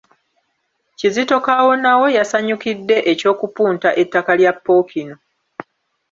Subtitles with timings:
[0.97, 5.15] Kizito Kaawonawo yasanyukidde eky’okupunta ettaka lya Ppookino.